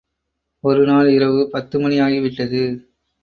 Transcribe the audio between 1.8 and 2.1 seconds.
மணி